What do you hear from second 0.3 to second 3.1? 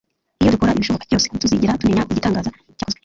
Iyo dukora ibishoboka byose, ntituzigera tumenya igitangaza cyakozwe